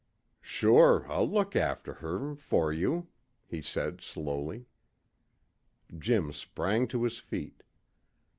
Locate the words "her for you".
1.93-3.09